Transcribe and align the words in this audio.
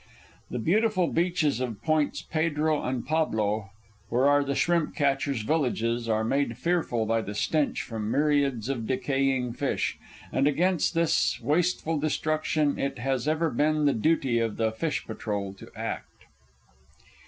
The 0.49 0.57
beautiful 0.57 1.05
beaches 1.09 1.59
of 1.59 1.83
Points 1.83 2.23
Pedro 2.23 2.81
and 2.81 3.05
Pablo, 3.05 3.69
where 4.09 4.25
are 4.25 4.43
the 4.43 4.55
shrimp 4.55 4.95
catchers 4.95 5.43
villages, 5.43 6.09
are 6.09 6.23
made 6.23 6.57
fearful 6.57 7.05
by 7.05 7.21
the 7.21 7.35
stench 7.35 7.83
from 7.83 8.09
myriads 8.09 8.67
of 8.67 8.87
decaying 8.87 9.53
fish, 9.53 9.99
and 10.33 10.47
against 10.47 10.95
this 10.95 11.39
wasteful 11.39 11.99
destruction 11.99 12.79
it 12.79 12.97
has 12.97 13.27
ever 13.27 13.51
been 13.51 13.85
the 13.85 13.93
duty 13.93 14.39
of 14.39 14.57
the 14.57 14.71
fish 14.71 15.05
patrol 15.05 15.53
to 15.53 15.69
act. 15.75 16.07